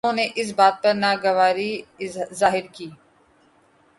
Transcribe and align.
انہوں 0.03 0.19
نے 0.19 0.27
اس 0.41 0.49
بات 0.55 0.75
پر 0.83 0.93
ناگواری 0.95 1.71
ظاہر 2.39 2.65
کی 2.73 2.87